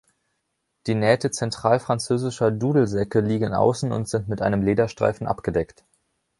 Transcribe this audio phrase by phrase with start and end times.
[0.87, 5.85] Die Nähte zentralfranzösischer Dudelsäcke liegen außen und sind mit einem Lederstreifen abgedeckt.